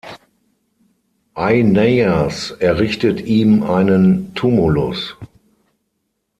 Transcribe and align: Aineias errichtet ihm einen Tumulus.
Aineias 1.35 2.49
errichtet 2.59 3.21
ihm 3.23 3.61
einen 3.61 4.33
Tumulus. 4.33 5.15